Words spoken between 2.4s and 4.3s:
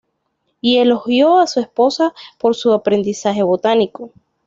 su aprendizaje botánico.